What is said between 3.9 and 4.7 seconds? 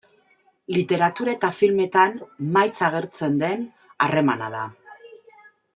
harremana da.